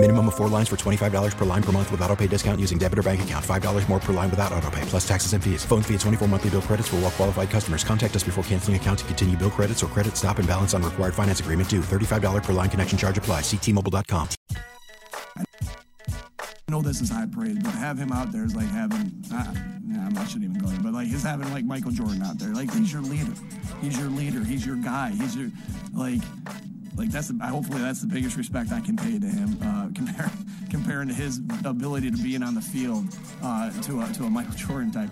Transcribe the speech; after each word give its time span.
Minimum 0.00 0.28
of 0.28 0.36
four 0.36 0.48
lines 0.48 0.68
for 0.68 0.76
$25 0.76 1.36
per 1.36 1.44
line 1.44 1.62
per 1.62 1.72
month 1.72 1.90
with 1.90 2.00
auto 2.02 2.14
pay 2.14 2.28
discount 2.28 2.60
using 2.60 2.78
debit 2.78 3.00
or 3.00 3.02
bank 3.02 3.20
account. 3.22 3.44
$5 3.44 3.88
more 3.88 3.98
per 3.98 4.12
line 4.12 4.30
without 4.30 4.52
auto 4.52 4.70
pay, 4.70 4.82
plus 4.82 5.06
taxes 5.06 5.32
and 5.32 5.42
fees. 5.42 5.64
Phone 5.64 5.82
fee 5.82 5.94
at 5.94 6.00
24 6.00 6.28
monthly 6.28 6.50
bill 6.50 6.62
credits 6.62 6.86
for 6.86 6.96
all 6.96 7.02
well 7.02 7.10
qualified 7.10 7.50
customers. 7.50 7.82
Contact 7.82 8.14
us 8.14 8.22
before 8.22 8.44
canceling 8.44 8.76
account 8.76 9.00
to 9.00 9.04
continue 9.06 9.36
bill 9.36 9.50
credits 9.50 9.82
or 9.82 9.88
credit 9.88 10.16
stop 10.16 10.38
and 10.38 10.46
balance 10.46 10.72
on 10.72 10.84
required 10.84 11.14
finance 11.14 11.40
agreement 11.40 11.68
due. 11.68 11.80
$35 11.80 12.44
per 12.44 12.52
line 12.52 12.70
connection 12.70 12.96
charge 12.96 13.18
apply. 13.18 13.40
Ctmobile.com. 13.40 14.28
I 15.36 16.70
know 16.70 16.80
this 16.80 17.00
is 17.00 17.10
high 17.10 17.26
praise, 17.26 17.58
but 17.58 17.72
have 17.72 17.98
him 17.98 18.12
out 18.12 18.30
there 18.30 18.44
is 18.44 18.54
like 18.54 18.68
having, 18.68 19.12
uh, 19.34 19.52
nah, 19.84 20.06
I'm 20.06 20.26
shouldn't 20.28 20.44
even 20.44 20.58
go 20.58 20.68
there, 20.68 20.80
but 20.80 20.92
like 20.92 21.08
he's 21.08 21.24
having 21.24 21.50
like 21.52 21.64
Michael 21.64 21.90
Jordan 21.90 22.22
out 22.22 22.38
there. 22.38 22.50
Like 22.54 22.72
he's 22.72 22.92
your 22.92 23.02
leader. 23.02 23.32
He's 23.80 23.98
your 23.98 24.10
leader. 24.10 24.44
He's 24.44 24.64
your 24.64 24.76
guy. 24.76 25.10
He's 25.10 25.34
your, 25.34 25.50
like, 25.92 26.20
like 26.96 27.10
that's 27.10 27.28
the, 27.28 27.46
hopefully 27.46 27.80
that's 27.80 28.00
the 28.00 28.06
biggest 28.06 28.36
respect 28.36 28.72
I 28.72 28.80
can 28.80 28.96
pay 28.96 29.18
to 29.18 29.26
him, 29.26 29.58
uh, 29.62 29.88
compare, 29.94 30.30
comparing 30.70 31.08
to 31.08 31.14
his 31.14 31.40
ability 31.64 32.10
to 32.10 32.16
being 32.16 32.42
on 32.42 32.54
the 32.54 32.60
field 32.60 33.06
uh, 33.42 33.70
to 33.82 34.02
a, 34.02 34.12
to 34.14 34.24
a 34.24 34.30
Michael 34.30 34.54
Jordan 34.54 34.90
type. 34.90 35.10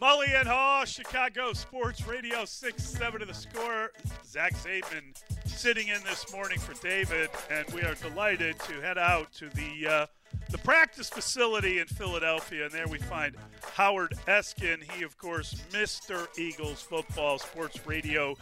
Mully 0.00 0.38
and 0.38 0.48
Haugh, 0.48 0.84
Chicago 0.86 1.52
Sports 1.52 2.06
Radio 2.06 2.44
6 2.44 2.82
7 2.82 3.20
to 3.20 3.26
the 3.26 3.34
score. 3.34 3.92
Zach 4.26 4.52
Zaidman 4.54 5.02
sitting 5.46 5.88
in 5.88 6.02
this 6.02 6.30
morning 6.32 6.58
for 6.58 6.74
David, 6.82 7.30
and 7.50 7.66
we 7.70 7.82
are 7.82 7.94
delighted 7.94 8.58
to 8.60 8.80
head 8.80 8.98
out 8.98 9.32
to 9.34 9.48
the 9.50 9.86
uh, 9.88 10.06
the 10.50 10.58
practice 10.58 11.08
facility 11.08 11.78
in 11.78 11.86
Philadelphia, 11.86 12.64
and 12.64 12.72
there 12.72 12.86
we 12.86 12.98
find 12.98 13.34
Howard 13.74 14.14
Eskin. 14.26 14.82
He, 14.92 15.04
of 15.04 15.16
course, 15.16 15.54
Mr. 15.70 16.26
Eagles 16.38 16.82
football, 16.82 17.38
sports 17.38 17.86
radio 17.86 18.36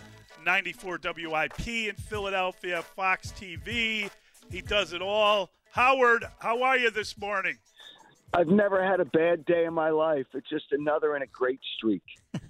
94 0.44 1.00
WIP 1.02 1.68
in 1.68 1.94
Philadelphia, 1.94 2.82
Fox 2.82 3.32
TV. 3.32 4.10
He 4.50 4.60
does 4.60 4.92
it 4.92 5.02
all. 5.02 5.50
Howard, 5.70 6.24
how 6.38 6.62
are 6.62 6.76
you 6.76 6.90
this 6.90 7.16
morning? 7.18 7.56
I've 8.34 8.48
never 8.48 8.84
had 8.84 9.00
a 9.00 9.04
bad 9.04 9.44
day 9.44 9.64
in 9.64 9.74
my 9.74 9.90
life. 9.90 10.26
It's 10.34 10.48
just 10.48 10.72
another 10.72 11.16
in 11.16 11.22
a 11.22 11.26
great 11.26 11.60
streak. 11.76 12.02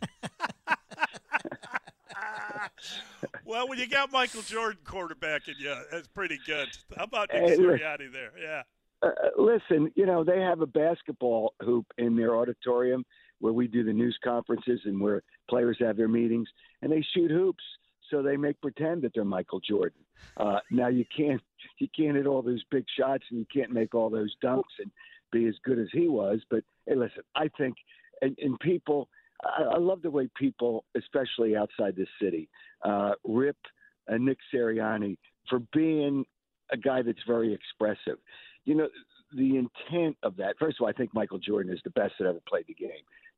well, 3.45 3.69
when 3.69 3.79
you 3.79 3.89
got 3.89 4.13
Michael 4.13 4.43
Jordan 4.43 4.81
quarterbacking 4.85 5.59
you, 5.59 5.75
that's 5.91 6.09
pretty 6.09 6.39
good. 6.47 6.69
How 6.97 7.05
about 7.05 7.31
Nick 7.33 7.43
Hey. 7.43 7.57
Sirianni 7.57 8.13
there? 8.13 8.33
Yeah. 8.41 8.63
Uh, 9.03 9.11
listen, 9.37 9.91
you 9.97 10.07
know, 10.07 10.23
they 10.23 10.41
have 10.41 10.61
a 10.61 10.67
basketball 10.67 11.55
hoop 11.63 11.87
in 11.99 12.17
their 12.17 12.37
auditorium 12.37 13.05
where 13.41 13.53
we 13.53 13.67
do 13.67 13.83
the 13.83 13.93
news 13.93 14.17
conferences 14.23 14.81
and 14.85 15.01
where 15.01 15.23
players 15.51 15.77
have 15.81 15.97
their 15.97 16.07
meetings, 16.09 16.49
and 16.81 16.93
they 16.93 17.05
shoot 17.15 17.31
hoops. 17.31 17.65
So 18.13 18.23
they 18.23 18.37
make 18.37 18.61
pretend 18.61 19.03
that 19.03 19.13
they're 19.15 19.25
Michael 19.25 19.61
Jordan. 19.61 20.03
Uh, 20.37 20.59
now 20.71 20.89
you 20.89 21.05
can't 21.17 21.41
you 21.79 21.89
can't 21.97 22.17
hit 22.17 22.27
all 22.27 22.43
those 22.43 22.63
big 22.71 22.85
shots 22.99 23.25
and 23.31 23.41
you 23.41 23.47
can't 23.53 23.73
make 23.73 23.95
all 23.95 24.11
those 24.11 24.35
dunks 24.45 24.63
and 24.79 24.91
be 25.33 25.47
as 25.47 25.55
good 25.65 25.79
as 25.79 25.89
he 25.93 26.09
was. 26.09 26.41
But 26.51 26.63
hey, 26.87 26.95
listen, 26.95 27.23
I 27.35 27.49
think 27.57 27.75
and, 28.21 28.37
and 28.39 28.61
people, 28.61 29.09
I, 29.43 29.63
I 29.63 29.79
love 29.79 30.03
the 30.03 30.11
way 30.11 30.29
people, 30.37 30.85
especially 30.97 31.57
outside 31.57 31.97
this 31.97 32.09
city, 32.21 32.51
uh, 32.85 33.13
rip 33.25 33.57
uh, 34.13 34.19
Nick 34.19 34.39
Sirianni 34.55 35.17
for 35.49 35.61
being 35.73 36.25
a 36.71 36.77
guy 36.77 37.03
that's 37.03 37.23
very 37.27 37.55
expressive. 37.55 38.19
You 38.65 38.75
know, 38.75 38.89
the 39.35 39.57
intent 39.57 40.17
of 40.23 40.37
that. 40.37 40.57
First 40.59 40.77
of 40.79 40.85
all, 40.85 40.89
I 40.89 40.93
think 40.93 41.15
Michael 41.15 41.39
Jordan 41.39 41.73
is 41.73 41.81
the 41.83 41.91
best 41.91 42.13
that 42.19 42.29
ever 42.29 42.41
played 42.47 42.67
the 42.69 42.75
game. 42.75 42.91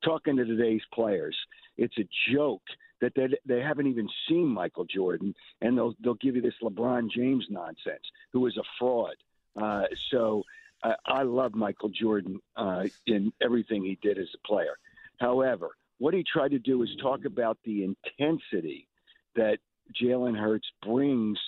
Talking 0.05 0.37
to 0.37 0.45
today's 0.45 0.83
players, 0.93 1.37
it's 1.79 1.97
a 1.99 2.09
joke 2.33 2.63
that 3.05 3.15
they 3.15 3.29
they 3.45 3.61
haven't 3.61 3.87
even 3.87 4.09
seen 4.29 4.47
Michael 4.49 4.87
Jordan, 4.87 5.35
and 5.61 5.77
they'll 5.77 5.95
they'll 6.03 6.15
give 6.15 6.37
you 6.37 6.43
this 6.43 6.55
LeBron 6.63 7.11
James 7.11 7.47
nonsense, 7.51 8.05
who 8.33 8.47
is 8.47 8.57
a 8.57 8.63
fraud. 8.79 9.15
Uh, 9.61 9.85
so 10.11 10.43
I, 10.83 10.95
I 11.05 11.23
love 11.23 11.55
Michael 11.55 11.91
Jordan 11.91 12.41
uh, 12.57 12.85
in 13.07 13.31
everything 13.43 13.85
he 13.85 13.99
did 14.01 14.19
as 14.19 14.29
a 14.35 14.47
player. 14.47 14.77
However, 15.21 15.71
what 15.99 16.15
he 16.15 16.25
tried 16.25 16.53
to 16.53 16.59
do 16.59 16.83
is 16.83 16.89
talk 17.01 17.27
about 17.27 17.59
the 17.65 17.85
intensity 17.85 18.89
that 19.37 19.59
Jalen 20.03 20.39
Hurts 20.39 20.67
brings 20.83 21.39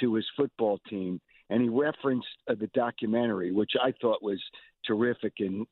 to 0.00 0.14
his 0.14 0.26
football 0.36 0.80
team, 0.90 1.20
and 1.50 1.62
he 1.62 1.68
referenced 1.68 2.26
uh, 2.48 2.54
the 2.58 2.68
documentary, 2.68 3.52
which 3.52 3.72
I 3.82 3.92
thought 4.00 4.22
was 4.22 4.42
terrific. 4.86 5.34
And 5.40 5.66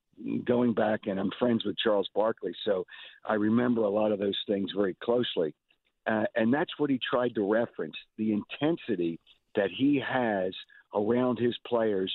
going 0.44 0.74
back, 0.74 1.00
and 1.06 1.18
I'm 1.18 1.30
friends 1.38 1.64
with 1.64 1.76
Charles 1.82 2.08
Barkley, 2.14 2.54
so 2.64 2.84
I 3.24 3.34
remember 3.34 3.82
a 3.82 3.90
lot 3.90 4.12
of 4.12 4.18
those 4.18 4.38
things 4.46 4.70
very 4.76 4.96
closely. 5.02 5.54
Uh, 6.06 6.24
and 6.34 6.52
that's 6.52 6.72
what 6.78 6.90
he 6.90 6.98
tried 7.08 7.34
to 7.34 7.50
reference 7.50 7.94
the 8.18 8.32
intensity 8.32 9.20
that 9.54 9.70
he 9.76 10.02
has 10.06 10.52
around 10.94 11.38
his 11.38 11.56
players 11.66 12.12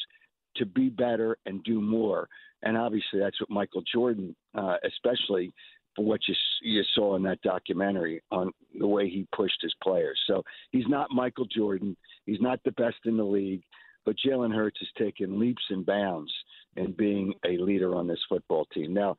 to 0.57 0.66
be 0.66 0.90
better 0.90 1.38
and 1.46 1.63
do 1.63 1.81
more. 1.81 2.28
And 2.63 2.75
obviously, 2.75 3.19
that's 3.19 3.40
what 3.40 3.50
Michael 3.50 3.84
Jordan, 3.94 4.35
uh, 4.56 4.78
especially 4.84 5.53
for 5.96 6.06
what 6.06 6.22
you 6.28 6.35
you 6.62 6.84
saw 6.96 7.16
in 7.16 7.23
that 7.23 7.41
documentary 7.41 8.22
on 8.31 8.51
the 8.78 8.88
way 8.88 9.09
he 9.09 9.28
pushed 9.35 9.62
his 9.62 9.73
players. 9.81 10.19
So 10.28 10.44
he's 10.72 10.88
not 10.88 11.12
Michael 11.12 11.46
Jordan. 11.46 11.96
He's 12.28 12.42
not 12.42 12.60
the 12.64 12.74
best 12.74 12.98
in 13.06 13.18
the 13.18 13.24
league, 13.24 13.64
but 14.06 14.16
Jalen 14.24 14.54
Hurts 14.54 14.78
has 14.80 14.90
taken 14.98 15.40
leaps 15.40 15.64
and 15.70 15.84
bounds 15.84 16.32
in 16.76 16.92
being 16.92 17.34
a 17.44 17.58
leader 17.58 17.96
on 17.96 18.06
this 18.06 18.20
football 18.30 18.66
team. 18.74 18.94
Now, 18.94 19.16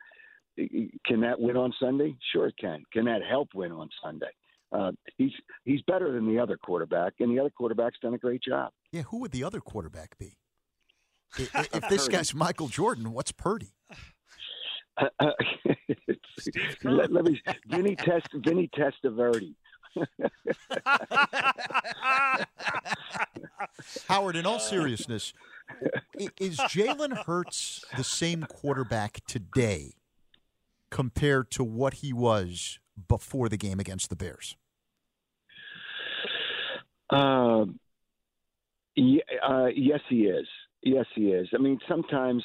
can 0.57 1.21
that 1.23 1.41
win 1.41 1.57
on 1.57 1.73
Sunday? 1.81 2.17
Sure, 2.33 2.47
it 2.47 2.55
can. 2.61 2.85
Can 2.93 3.07
that 3.07 3.23
help 3.29 3.49
win 3.55 3.73
on 3.73 3.89
Sunday? 4.05 4.31
Uh, 4.71 4.93
he's 5.17 5.33
he's 5.65 5.81
better 5.83 6.13
than 6.13 6.27
the 6.27 6.39
other 6.39 6.59
quarterback, 6.59 7.15
and 7.21 7.35
the 7.35 7.41
other 7.41 7.51
quarterback's 7.51 7.99
done 8.03 8.15
a 8.15 8.19
great 8.19 8.43
job. 8.43 8.71
Yeah, 8.93 9.03
who 9.03 9.19
would 9.21 9.33
the 9.33 9.43
other 9.43 9.61
quarterback 9.61 10.19
be? 10.19 10.37
If 11.39 11.85
this 11.89 12.09
guy's 12.09 12.35
Michael 12.35 12.69
Jordan, 12.69 13.13
what's 13.13 13.33
Purdy? 13.33 13.73
Uh, 14.97 15.07
uh, 15.21 15.31
let, 16.85 17.13
let 17.13 17.25
me 17.25 17.41
Vinny 17.67 17.97
test 17.97 18.29
Vinny 18.35 18.69
Testaverde. 18.77 19.55
Howard, 24.09 24.37
in 24.37 24.47
all 24.47 24.59
seriousness, 24.59 25.33
is 26.39 26.59
Jalen 26.59 27.25
Hurts 27.25 27.85
the 27.97 28.05
same 28.05 28.45
quarterback 28.45 29.21
today 29.27 29.95
compared 30.91 31.51
to 31.53 31.65
what 31.65 31.95
he 31.95 32.13
was 32.13 32.79
before 33.09 33.49
the 33.49 33.57
game 33.57 33.81
against 33.81 34.11
the 34.11 34.17
Bears? 34.17 34.57
Um, 37.11 37.81
yeah, 38.97 39.23
uh, 39.47 39.69
yes, 39.75 40.01
he 40.09 40.27
is. 40.27 40.47
Yes, 40.83 41.07
he 41.15 41.33
is. 41.33 41.49
I 41.55 41.59
mean, 41.59 41.79
sometimes 41.89 42.45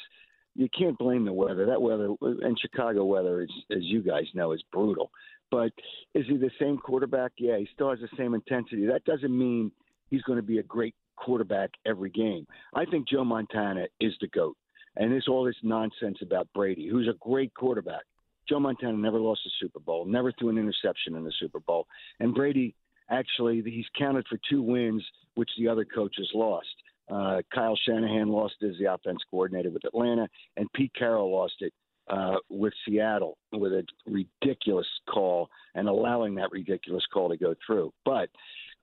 you 0.54 0.68
can't 0.76 0.98
blame 0.98 1.24
the 1.24 1.32
weather. 1.32 1.66
That 1.66 1.82
weather 1.82 2.10
and 2.20 2.58
Chicago 2.60 3.04
weather, 3.04 3.42
is, 3.42 3.50
as 3.70 3.82
you 3.82 4.02
guys 4.02 4.24
know, 4.34 4.52
is 4.52 4.62
brutal. 4.72 5.10
But 5.50 5.72
is 6.14 6.24
he 6.28 6.36
the 6.36 6.50
same 6.60 6.78
quarterback? 6.78 7.32
Yeah, 7.38 7.58
he 7.58 7.68
still 7.74 7.90
has 7.90 8.00
the 8.00 8.08
same 8.16 8.34
intensity. 8.34 8.86
That 8.86 9.04
doesn't 9.04 9.36
mean 9.36 9.70
he's 10.10 10.22
going 10.22 10.38
to 10.38 10.42
be 10.42 10.58
a 10.58 10.62
great 10.62 10.94
quarterback 11.16 11.70
every 11.86 12.10
game. 12.10 12.46
I 12.74 12.84
think 12.84 13.08
Joe 13.08 13.24
Montana 13.24 13.86
is 14.00 14.12
the 14.20 14.28
goat, 14.28 14.56
and 14.96 15.12
there's 15.12 15.28
all 15.28 15.44
this 15.44 15.56
nonsense 15.62 16.18
about 16.22 16.48
Brady, 16.54 16.88
who's 16.88 17.08
a 17.08 17.16
great 17.20 17.54
quarterback. 17.54 18.02
Joe 18.48 18.60
Montana 18.60 18.96
never 18.96 19.18
lost 19.18 19.40
a 19.46 19.50
Super 19.60 19.80
Bowl, 19.80 20.04
never 20.04 20.32
threw 20.32 20.50
an 20.50 20.58
interception 20.58 21.14
in 21.14 21.24
the 21.24 21.32
Super 21.38 21.60
Bowl, 21.60 21.86
and 22.20 22.34
Brady 22.34 22.74
actually 23.10 23.62
he's 23.62 23.86
counted 23.98 24.26
for 24.28 24.38
two 24.50 24.62
wins, 24.62 25.04
which 25.34 25.50
the 25.58 25.68
other 25.68 25.84
coaches 25.84 26.30
lost. 26.34 26.66
Uh, 27.10 27.42
Kyle 27.54 27.78
Shanahan 27.86 28.28
lost 28.28 28.54
as 28.62 28.74
the 28.78 28.92
offense 28.92 29.18
coordinator 29.30 29.70
with 29.70 29.84
Atlanta, 29.84 30.26
and 30.56 30.72
Pete 30.72 30.92
Carroll 30.96 31.32
lost 31.32 31.54
it 31.60 31.72
uh, 32.08 32.36
with 32.48 32.72
Seattle 32.86 33.36
with 33.52 33.72
a 33.72 33.84
ridiculous 34.06 34.86
call 35.08 35.48
and 35.74 35.88
allowing 35.88 36.34
that 36.34 36.50
ridiculous 36.50 37.04
call 37.12 37.28
to 37.28 37.36
go 37.36 37.54
through. 37.66 37.92
But 38.04 38.28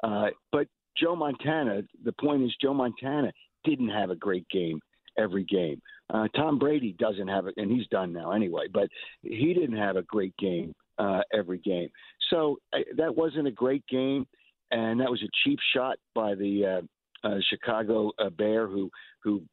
uh, 0.04 0.28
but 0.52 0.68
Joe 0.98 1.16
Montana, 1.16 1.82
the 2.04 2.14
point 2.14 2.44
is 2.44 2.56
Joe 2.62 2.74
Montana 2.74 3.32
didn't 3.64 3.90
have 3.90 4.10
a 4.10 4.16
great 4.16 4.48
game 4.50 4.80
every 5.18 5.44
game. 5.44 5.82
Uh, 6.10 6.28
Tom 6.36 6.60
Brady 6.60 6.96
doesn't 6.98 7.28
have 7.28 7.48
it, 7.48 7.54
and 7.58 7.72
he's 7.72 7.88
done 7.88 8.12
now 8.12 8.32
anyway. 8.32 8.66
But 8.72 8.90
he 9.22 9.54
didn't 9.54 9.78
have 9.78 9.96
a 9.96 10.04
great 10.04 10.36
game 10.38 10.74
uh, 10.98 11.22
every 11.34 11.60
game. 11.60 11.90
So 12.30 12.58
uh, 12.74 12.80
that 12.98 13.16
wasn't 13.16 13.48
a 13.48 13.52
great 13.52 13.86
game, 13.88 14.26
and 14.72 15.00
that 15.00 15.10
was 15.10 15.22
a 15.22 15.30
cheap 15.44 15.60
shot 15.74 15.98
by 16.16 16.36
the 16.36 16.84
uh, 17.24 17.38
Chicago 17.50 18.12
uh, 18.20 18.30
Bear 18.30 18.68
who 18.68 18.90
who 19.24 19.44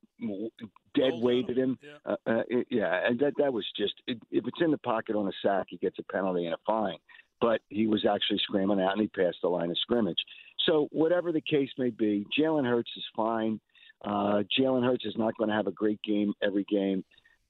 dead 0.94 1.12
weighted 1.15 1.59
him. 1.59 1.79
Uh, 2.05 2.17
uh, 2.26 2.43
yeah, 2.70 3.06
and 3.06 3.19
that 3.20 3.35
that 3.38 3.53
was 3.53 3.67
just 3.76 3.94
it, 4.06 4.19
if 4.31 4.47
it's 4.47 4.61
in 4.61 4.70
the 4.70 4.79
pocket 4.79 5.17
on 5.17 5.29
a 5.29 5.32
sack, 5.43 5.67
he 5.69 5.76
gets 5.76 5.99
a 5.99 6.12
penalty 6.12 6.47
and 6.47 6.55
a 6.55 6.59
fine. 6.67 6.99
But 7.41 7.61
he 7.69 7.87
was 7.87 8.05
actually 8.05 8.41
screaming 8.43 8.81
out, 8.81 8.93
and 8.93 9.00
he 9.00 9.09
passed 9.09 9.38
the 9.43 9.49
line 9.49 9.70
of 9.70 9.79
scrimmage. 9.79 10.19
So 10.67 10.88
whatever 10.91 11.31
the 11.31 11.41
case 11.41 11.70
may 11.79 11.91
be, 11.91 12.26
Jalen 12.37 12.67
Hurts 12.67 12.91
is 12.97 13.05
fine. 13.15 13.61
Uh, 14.05 14.43
Jalen 14.59 14.85
Hurts 14.85 15.05
is 15.05 15.14
not 15.17 15.37
going 15.37 15.49
to 15.49 15.56
have 15.56 15.67
a 15.67 15.73
great 15.73 16.03
game 16.03 16.35
every 16.43 16.64
game, 16.64 17.05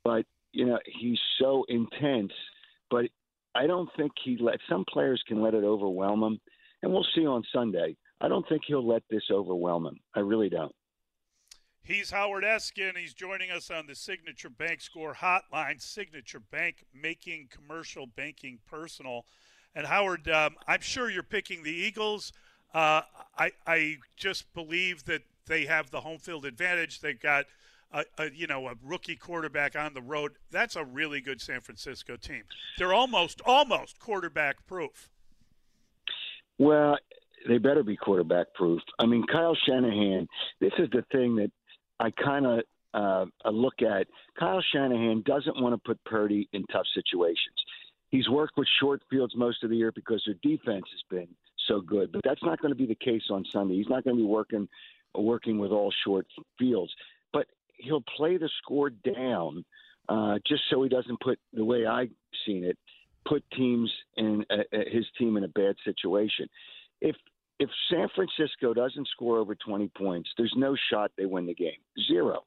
but 0.05 0.25
you 0.53 0.67
know 0.67 0.79
he's 1.01 1.19
so 1.41 1.65
intense. 1.69 2.33
But 2.91 3.07
I 3.55 3.67
don't 3.67 3.89
think 3.97 4.13
he 4.25 4.37
let 4.41 4.59
some 4.69 4.85
players 4.91 5.23
can 5.27 5.43
let 5.43 5.55
it 5.55 5.65
overwhelm 5.65 6.23
him, 6.23 6.41
and 6.83 6.93
we'll 6.93 7.07
see 7.15 7.27
on 7.27 7.43
Sunday. 7.53 7.97
I 8.21 8.29
don't 8.29 8.47
think 8.49 8.63
he'll 8.67 8.87
let 8.87 9.03
this 9.11 9.25
overwhelm 9.31 9.87
him. 9.87 10.01
I 10.15 10.21
really 10.21 10.49
don't. 10.49 10.75
He's 11.83 12.11
Howard 12.11 12.45
Eskin. 12.45 12.99
He's 12.99 13.15
joining 13.15 13.51
us 13.51 13.71
on 13.71 13.87
the 13.87 13.95
Signature 13.95 14.51
Bank 14.51 14.83
Score 14.83 15.15
Hotline. 15.15 15.81
Signature 15.81 16.41
Bank 16.41 16.85
making 16.93 17.49
commercial 17.51 18.07
banking 18.07 18.59
personal. 18.67 19.25
And 19.75 19.87
Howard, 19.87 20.29
um, 20.29 20.57
I'm 20.67 20.81
sure 20.83 21.09
you're 21.09 21.23
picking 21.23 21.63
the 21.63 21.73
Eagles. 21.73 22.33
Uh, 22.75 23.03
I 23.39 23.53
I 23.67 23.97
just 24.17 24.53
believe 24.53 25.05
that 25.05 25.23
they 25.47 25.65
have 25.65 25.91
the 25.91 26.03
home 26.03 26.19
field 26.19 26.45
advantage. 26.45 27.01
They've 27.01 27.19
got 27.19 27.47
a, 27.93 28.05
a, 28.19 28.31
you 28.31 28.47
know 28.47 28.69
a 28.69 28.75
rookie 28.85 29.17
quarterback 29.17 29.77
on 29.77 29.95
the 29.95 30.03
road. 30.03 30.33
That's 30.51 30.77
a 30.77 30.85
really 30.85 31.21
good 31.21 31.41
San 31.41 31.61
Francisco 31.61 32.17
team. 32.17 32.43
They're 32.77 32.93
almost 32.93 33.41
almost 33.47 33.99
quarterback 33.99 34.67
proof. 34.67 35.09
Well, 36.59 36.99
they 37.47 37.59
better 37.59 37.83
be 37.83 37.97
quarterback 37.97 38.53
proof. 38.55 38.81
I 38.99 39.07
mean, 39.07 39.25
Kyle 39.31 39.57
Shanahan. 39.67 40.27
This 40.61 40.73
is 40.79 40.89
the 40.91 41.05
thing 41.13 41.37
that 41.37 41.51
I 42.01 42.11
kind 42.11 42.47
of 42.47 42.61
uh, 42.95 43.51
look 43.51 43.83
at. 43.83 44.07
Kyle 44.39 44.63
Shanahan 44.73 45.23
doesn't 45.27 45.61
want 45.61 45.75
to 45.75 45.79
put 45.87 46.03
Purdy 46.05 46.49
in 46.53 46.65
tough 46.73 46.87
situations. 46.95 47.57
He's 48.11 48.29
worked 48.29 48.57
with 48.57 48.67
short 48.81 49.03
fields 49.11 49.35
most 49.37 49.63
of 49.63 49.71
the 49.71 49.77
year 49.77 49.93
because 49.93 50.23
their 50.25 50.37
defense 50.43 50.85
has 50.91 51.03
been 51.11 51.29
so 51.67 51.81
good, 51.81 52.11
but 52.13 52.23
that's 52.25 52.43
not 52.43 52.59
going 52.61 52.73
to 52.73 52.79
be 52.79 52.87
the 52.87 52.95
case 52.95 53.25
on 53.31 53.45
Sunday. 53.53 53.77
He's 53.77 53.89
not 53.89 54.05
going 54.05 54.17
to 54.17 54.23
be 54.23 54.27
working 54.27 54.69
working 55.15 55.59
with 55.59 55.71
all 55.73 55.93
short 56.05 56.27
fields, 56.59 56.93
but 57.33 57.47
he'll 57.77 58.05
play 58.17 58.37
the 58.37 58.49
score 58.63 58.91
down 58.91 59.65
uh, 60.09 60.39
just 60.47 60.63
so 60.71 60.83
he 60.83 60.89
doesn't 60.89 61.21
put 61.21 61.39
the 61.53 61.65
way 61.65 61.87
I've 61.87 62.11
seen 62.47 62.65
it 62.65 62.79
put 63.27 63.45
teams 63.57 63.93
in 64.17 64.45
uh, 64.51 64.55
uh 64.73 64.79
his 64.91 65.05
team 65.19 65.37
in 65.37 65.45
a 65.45 65.49
bad 65.49 65.77
situation. 65.85 66.49
If 67.01 67.17
if 67.61 67.71
San 67.91 68.09
Francisco 68.15 68.73
doesn't 68.73 69.09
score 69.09 69.39
over 69.39 69.57
20 69.57 69.89
points, 69.97 70.31
there's 70.39 70.55
no 70.57 70.77
shot 70.91 71.11
they 71.17 71.27
win 71.27 71.47
the 71.47 71.55
game. 71.55 71.81
Zero. 72.07 72.45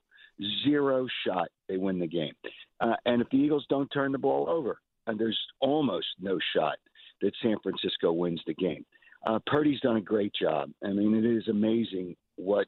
Zero 0.63 1.06
shot 1.27 1.50
they 1.68 1.75
win 1.75 2.00
the 2.00 2.07
game. 2.07 2.33
Uh, 2.80 2.95
and 3.06 3.21
if 3.21 3.30
the 3.30 3.38
Eagles 3.38 3.65
don't 3.69 3.89
turn 3.89 4.13
the 4.13 4.18
ball 4.18 4.50
over, 4.50 4.80
and 5.07 5.19
there's 5.19 5.39
almost 5.59 6.07
no 6.19 6.39
shot 6.56 6.77
that 7.21 7.33
San 7.42 7.57
Francisco 7.62 8.12
wins 8.12 8.42
the 8.48 8.53
game. 8.53 8.86
Uh, 9.25 9.39
Purdy's 9.45 9.80
done 9.81 9.98
a 9.98 10.01
great 10.01 10.33
job. 10.33 10.71
I 10.83 10.88
mean, 10.88 11.13
it 11.13 11.25
is 11.25 11.48
amazing 11.48 12.15
what 12.38 12.68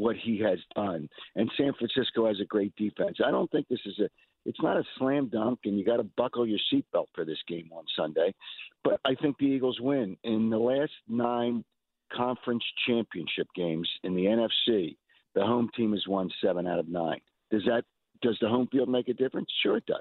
what 0.00 0.16
he 0.16 0.38
has 0.38 0.58
done. 0.74 1.08
And 1.36 1.50
San 1.56 1.72
Francisco 1.74 2.26
has 2.26 2.40
a 2.40 2.46
great 2.46 2.74
defense. 2.76 3.18
I 3.24 3.30
don't 3.30 3.50
think 3.50 3.68
this 3.68 3.80
is 3.84 3.98
a 4.00 4.08
it's 4.46 4.60
not 4.62 4.78
a 4.78 4.84
slam 4.96 5.28
dunk 5.28 5.60
and 5.64 5.78
you 5.78 5.84
got 5.84 5.98
to 5.98 6.02
buckle 6.16 6.46
your 6.46 6.58
seatbelt 6.72 7.06
for 7.14 7.26
this 7.26 7.38
game 7.46 7.68
on 7.72 7.84
Sunday. 7.94 8.34
But 8.82 8.98
I 9.04 9.14
think 9.14 9.36
the 9.38 9.44
Eagles 9.44 9.78
win. 9.80 10.16
In 10.24 10.48
the 10.48 10.58
last 10.58 10.92
9 11.08 11.62
conference 12.10 12.64
championship 12.86 13.48
games 13.54 13.86
in 14.02 14.14
the 14.14 14.24
NFC, 14.24 14.96
the 15.34 15.42
home 15.42 15.68
team 15.76 15.92
has 15.92 16.04
won 16.08 16.30
7 16.42 16.66
out 16.66 16.78
of 16.78 16.88
9. 16.88 17.20
Does 17.50 17.62
that 17.66 17.84
does 18.22 18.38
the 18.40 18.48
home 18.48 18.68
field 18.70 18.88
make 18.88 19.08
a 19.08 19.14
difference? 19.14 19.48
Sure, 19.62 19.76
it 19.78 19.86
does. 19.86 19.98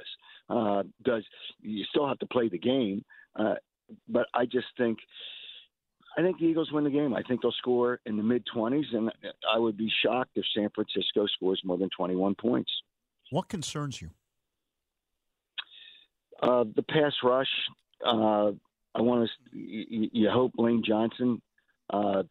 Uh, 0.49 0.83
does 1.03 1.23
you 1.61 1.85
still 1.89 2.07
have 2.07 2.19
to 2.19 2.25
play 2.25 2.49
the 2.49 2.57
game? 2.57 3.03
Uh, 3.37 3.55
but 4.07 4.27
I 4.33 4.45
just 4.45 4.67
think 4.77 4.99
I 6.17 6.21
think 6.21 6.39
the 6.39 6.45
Eagles 6.45 6.71
win 6.71 6.83
the 6.83 6.89
game. 6.89 7.13
I 7.13 7.23
think 7.23 7.41
they'll 7.41 7.51
score 7.53 7.99
in 8.05 8.17
the 8.17 8.23
mid 8.23 8.43
20s, 8.53 8.93
and 8.93 9.11
I 9.53 9.59
would 9.59 9.77
be 9.77 9.91
shocked 10.03 10.31
if 10.35 10.45
San 10.55 10.69
Francisco 10.73 11.27
scores 11.27 11.61
more 11.63 11.77
than 11.77 11.89
21 11.95 12.35
points. 12.35 12.71
What 13.29 13.47
concerns 13.47 14.01
you? 14.01 14.09
Uh, 16.41 16.65
the 16.75 16.83
pass 16.83 17.13
rush. 17.23 17.47
Uh, 18.05 18.51
I 18.95 19.01
want 19.01 19.29
to. 19.51 19.57
You, 19.57 20.09
you, 20.11 20.29
hope 20.29 20.53
Lane 20.57 20.83
Johnson 20.85 21.41
uh, 21.91 22.23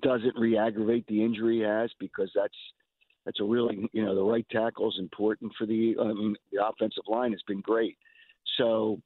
doesn't 0.00 0.36
re-aggravate 0.36 1.06
the 1.06 1.22
injury 1.22 1.58
he 1.58 1.62
has 1.62 1.90
because 1.98 2.30
that's 2.34 2.56
that's 3.26 3.40
a 3.40 3.44
really 3.44 3.88
you 3.92 4.04
know 4.04 4.14
the 4.14 4.22
right 4.22 4.46
tackle 4.50 4.88
is 4.88 4.96
important 4.98 5.52
for 5.58 5.66
the. 5.66 5.96
I 6.00 6.04
mean, 6.04 6.36
the 6.52 6.66
offensive 6.66 7.04
line 7.06 7.32
has 7.32 7.42
been 7.46 7.60
great. 7.60 7.98
So, 8.56 9.00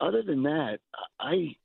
other 0.00 0.22
than 0.22 0.42
that, 0.44 0.78
I 1.18 1.56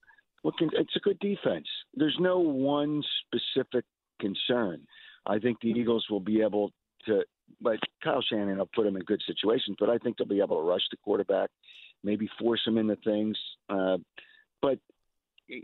look. 0.45 0.55
It's 0.59 0.95
a 0.95 0.99
good 0.99 1.19
defense. 1.19 1.67
There's 1.93 2.17
no 2.19 2.39
one 2.39 3.03
specific 3.25 3.85
concern. 4.19 4.81
I 5.25 5.39
think 5.39 5.57
the 5.61 5.69
Eagles 5.69 6.05
will 6.09 6.19
be 6.19 6.41
able 6.41 6.71
to. 7.07 7.23
But 7.61 7.77
Kyle 8.03 8.23
Shanahan 8.27 8.57
will 8.57 8.69
put 8.75 8.87
him 8.87 8.95
in 8.95 9.03
good 9.03 9.21
situations. 9.27 9.77
But 9.79 9.89
I 9.89 9.97
think 9.97 10.17
they'll 10.17 10.27
be 10.27 10.41
able 10.41 10.57
to 10.57 10.67
rush 10.67 10.81
the 10.91 10.97
quarterback, 10.97 11.49
maybe 12.03 12.29
force 12.39 12.61
him 12.65 12.77
into 12.77 12.95
things. 13.03 13.37
Uh, 13.69 13.97
but 14.61 14.79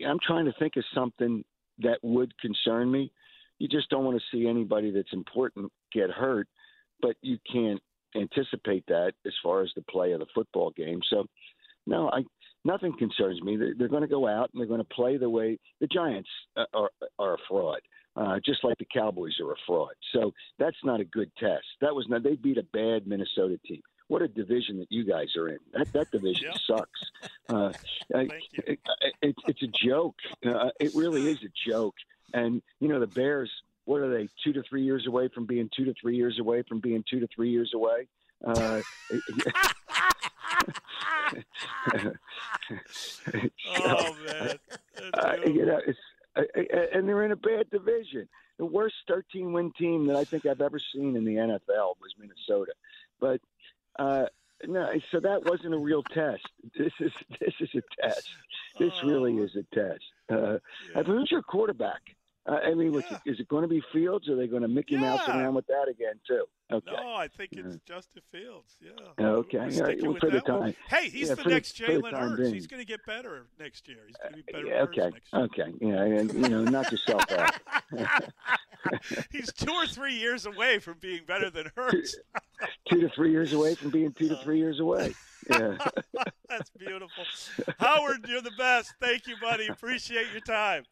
I'm 0.08 0.20
trying 0.26 0.46
to 0.46 0.54
think 0.60 0.78
of 0.78 0.84
something 0.94 1.44
that 1.80 2.00
would 2.04 2.38
concern 2.40 2.92
me. 2.92 3.12
You 3.60 3.68
just 3.68 3.90
don't 3.90 4.06
want 4.06 4.20
to 4.20 4.38
see 4.38 4.48
anybody 4.48 4.92
that's 4.92 5.14
important 5.14 5.72
get 5.94 6.10
hurt, 6.10 6.48
but 7.02 7.16
you 7.22 7.38
can't 7.52 7.82
anticipate 8.16 8.86
that 8.88 9.14
as 9.26 9.34
far 9.44 9.62
as 9.62 9.70
the 9.76 9.82
play 9.84 10.12
of 10.12 10.20
the 10.20 10.26
football 10.34 10.72
game. 10.72 11.00
So, 11.10 11.26
no, 11.86 12.10
I 12.10 12.24
nothing 12.64 12.98
concerns 12.98 13.42
me. 13.42 13.58
They're, 13.58 13.74
they're 13.78 13.88
going 13.88 14.02
to 14.02 14.08
go 14.08 14.28
out 14.28 14.50
and 14.54 14.60
they're 14.60 14.68
going 14.68 14.82
to 14.82 14.96
play 14.96 15.18
the 15.18 15.30
way 15.30 15.60
the 15.80 15.88
Giants 15.88 16.30
uh, 16.56 16.66
are 16.74 16.92
are 17.20 17.34
a 17.36 17.38
fraud, 17.48 17.82
uh, 18.16 18.40
just 18.46 18.64
like 18.64 18.78
the 18.78 18.88
Cowboys 18.92 19.40
are 19.40 19.52
a 19.52 19.56
fraud. 19.66 19.94
So 20.14 20.34
that's 20.60 20.78
not 20.84 21.00
a 21.00 21.06
good 21.06 21.32
test. 21.38 21.66
That 21.82 21.96
was 21.96 22.08
not. 22.10 22.24
They 22.24 22.36
beat 22.36 22.58
a 22.58 22.64
bad 22.64 23.08
Minnesota 23.08 23.60
team. 23.66 23.82
What 24.08 24.22
a 24.22 24.28
division 24.28 24.80
that 24.80 24.92
you 24.92 25.06
guys 25.06 25.36
are 25.38 25.48
in. 25.50 25.60
That 25.74 25.92
that 25.94 26.12
division 26.12 26.52
sucks. 26.66 27.02
Uh, 27.50 27.72
it, 28.10 28.80
it, 29.22 29.36
it's 29.48 29.64
a 29.64 29.88
joke. 29.88 30.16
Uh, 30.46 30.70
it 30.80 30.94
really 30.96 31.28
is 31.28 31.40
a 31.44 31.70
joke. 31.70 31.96
And 32.34 32.62
you 32.80 32.88
know 32.88 33.00
the 33.00 33.08
Bears. 33.08 33.52
What 33.86 34.02
are 34.02 34.10
they? 34.10 34.30
Two 34.44 34.54
to 34.54 34.64
three 34.70 34.84
years 34.84 35.08
away 35.08 35.28
from 35.34 35.46
being 35.46 35.70
two 35.76 35.86
to 35.86 35.94
three 36.00 36.16
years 36.16 36.40
away 36.40 36.62
from 36.68 36.80
being 36.80 37.04
two 37.10 37.20
to 37.20 37.28
three 37.36 37.50
years 37.50 37.72
away. 37.74 38.08
Uh, 38.46 38.82
oh 43.80 44.16
man! 44.26 44.60
Uh, 45.14 45.36
you 45.46 45.66
know, 45.66 45.82
it's, 45.86 46.00
uh, 46.36 46.42
and 46.94 47.08
they're 47.08 47.24
in 47.24 47.32
a 47.32 47.36
bad 47.36 47.70
division. 47.70 48.28
The 48.58 48.66
worst 48.66 48.96
13 49.08 49.54
win 49.54 49.72
team 49.78 50.06
that 50.08 50.16
I 50.16 50.24
think 50.24 50.46
I've 50.46 50.62
ever 50.62 50.80
seen 50.80 51.16
in 51.16 51.26
the 51.26 51.36
NFL 51.36 51.96
was 52.00 52.14
Minnesota. 52.20 52.74
But 53.20 53.42
uh, 53.98 54.26
no, 54.68 54.92
so 55.12 55.20
that 55.20 55.46
wasn't 55.46 55.74
a 55.74 55.78
real 55.78 56.04
test. 56.04 56.48
This 56.78 56.94
is 57.00 57.12
this 57.40 57.54
is 57.60 57.70
a 57.76 57.82
test. 58.02 58.30
This 58.80 58.94
really 59.04 59.38
is 59.38 59.56
a 59.56 59.64
test. 59.76 60.04
Uh, 60.30 60.60
yeah. 60.96 61.04
Who's 61.04 61.32
your 61.32 61.42
quarterback? 61.42 62.02
Uh, 62.48 62.54
I 62.54 62.74
mean, 62.74 62.94
yeah. 62.94 63.20
is 63.26 63.40
it 63.40 63.48
going 63.48 63.62
to 63.62 63.68
be 63.68 63.84
Fields? 63.94 64.28
Or 64.28 64.34
are 64.34 64.36
they 64.36 64.48
going 64.48 64.64
to 64.64 64.68
Mickey 64.68 64.96
yeah. 64.96 65.02
Mouse 65.02 65.28
around 65.30 65.54
with 65.54 65.68
that 65.68 65.88
again 65.88 66.16
too? 66.28 66.46
Okay. 66.72 66.92
No, 66.92 67.14
I 67.14 67.28
think 67.28 67.52
it's 67.54 67.78
Justin 67.86 68.22
Fields. 68.32 68.78
Yeah. 68.82 68.92
Okay. 69.26 69.60
All 69.60 69.84
right. 69.84 70.02
Well, 70.02 70.16
for 70.20 70.32
the 70.32 70.42
time. 70.42 70.60
One. 70.60 70.76
Hey, 70.90 71.10
he's 71.10 71.30
yeah, 71.30 71.36
the 71.36 71.44
next 71.44 71.78
Jalen 71.78 72.18
Hurts. 72.18 72.50
He's 72.50 72.66
going 72.66 72.82
to 72.82 72.86
get 72.86 73.06
better 73.06 73.46
next 73.60 73.88
year. 73.88 74.00
He's 74.08 74.16
going 74.18 74.32
to 74.32 74.38
be 74.38 74.52
better. 74.52 74.76
Uh, 74.76 74.84
okay. 74.84 75.12
Okay. 75.34 75.74
Yeah. 75.82 76.04
And, 76.04 76.34
you 76.34 76.50
know, 76.50 76.64
knock 76.64 76.92
yourself 76.92 77.30
out. 77.32 77.54
he's 79.32 79.52
two 79.54 79.72
or 79.72 79.86
three 79.86 80.16
years 80.16 80.46
away 80.46 80.80
from 80.80 80.98
being 81.00 81.22
better 81.28 81.50
than 81.50 81.72
Hurts. 81.76 82.16
two 82.90 83.02
to 83.02 83.10
three 83.10 83.32
years 83.32 83.54
away 83.54 83.76
from 83.76 83.92
being 83.92 84.14
two 84.14 84.30
to 84.30 84.38
three 84.38 84.58
years 84.58 84.80
away. 84.80 85.14
Yeah. 85.50 85.78
That's 86.50 86.70
beautiful. 86.72 87.26
Howard, 87.80 88.26
you're 88.28 88.42
the 88.42 88.52
best. 88.58 88.94
Thank 89.00 89.28
you, 89.28 89.36
buddy. 89.42 89.68
Appreciate 89.68 90.28
your 90.32 90.42
time. 90.42 90.84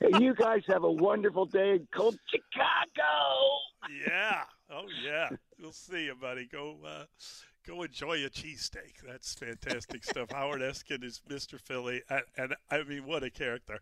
Hey, 0.00 0.10
you 0.20 0.34
guys 0.34 0.62
have 0.68 0.84
a 0.84 0.90
wonderful 0.90 1.46
day 1.46 1.72
in 1.72 1.88
cold 1.94 2.18
Chicago. 2.26 3.56
Yeah. 4.06 4.42
Oh 4.70 4.84
yeah. 5.04 5.28
We'll 5.60 5.72
see 5.72 6.06
you, 6.06 6.14
buddy. 6.14 6.46
Go 6.46 6.76
uh, 6.86 7.04
go 7.66 7.82
enjoy 7.82 8.24
a 8.24 8.30
cheesesteak. 8.30 9.00
That's 9.06 9.34
fantastic 9.34 10.04
stuff. 10.04 10.30
Howard 10.32 10.60
Eskin 10.60 11.04
is 11.04 11.22
Mr. 11.28 11.60
Philly, 11.60 12.02
and, 12.10 12.22
and 12.36 12.54
I 12.70 12.82
mean, 12.82 13.06
what 13.06 13.22
a 13.22 13.30
character. 13.30 13.78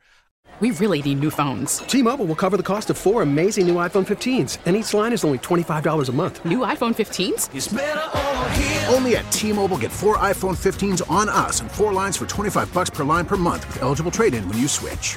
We 0.60 0.72
really 0.72 1.00
need 1.02 1.20
new 1.20 1.30
phones. 1.30 1.78
T-Mobile 1.78 2.26
will 2.26 2.34
cover 2.34 2.56
the 2.58 2.62
cost 2.62 2.90
of 2.90 2.98
four 2.98 3.22
amazing 3.22 3.66
new 3.66 3.76
iPhone 3.76 4.06
15s, 4.06 4.58
and 4.66 4.76
each 4.76 4.92
line 4.94 5.12
is 5.12 5.24
only 5.24 5.38
$25 5.38 6.08
a 6.08 6.12
month. 6.12 6.44
New 6.44 6.58
iPhone 6.58 6.94
15s? 6.94 8.92
Only 8.92 9.16
at 9.16 9.32
T-Mobile 9.32 9.78
get 9.78 9.90
four 9.90 10.18
iPhone 10.18 10.56
15s 10.56 11.10
on 11.10 11.28
us 11.28 11.60
and 11.60 11.70
four 11.70 11.92
lines 11.92 12.16
for 12.16 12.26
25 12.26 12.72
bucks 12.72 12.90
per 12.90 13.02
line 13.02 13.26
per 13.26 13.36
month 13.36 13.66
with 13.66 13.82
eligible 13.82 14.12
trade-in 14.12 14.46
when 14.48 14.58
you 14.58 14.68
switch. 14.68 15.16